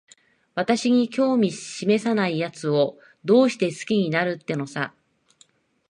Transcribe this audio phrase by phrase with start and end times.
[0.55, 4.95] 私に興味しめさないやつを、どうして好きになるってのさ。